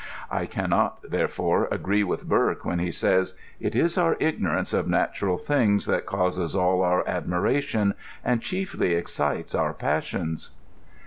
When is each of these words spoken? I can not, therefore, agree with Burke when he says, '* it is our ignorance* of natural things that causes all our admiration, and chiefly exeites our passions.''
I 0.31 0.47
can 0.47 0.71
not, 0.71 0.97
therefore, 1.07 1.67
agree 1.69 2.03
with 2.03 2.27
Burke 2.27 2.65
when 2.65 2.79
he 2.79 2.89
says, 2.89 3.35
'* 3.47 3.59
it 3.67 3.75
is 3.75 3.99
our 3.99 4.17
ignorance* 4.19 4.73
of 4.73 4.87
natural 4.87 5.37
things 5.37 5.85
that 5.85 6.07
causes 6.07 6.55
all 6.55 6.81
our 6.81 7.07
admiration, 7.07 7.93
and 8.25 8.41
chiefly 8.41 8.95
exeites 8.99 9.53
our 9.53 9.75
passions.'' 9.75 10.49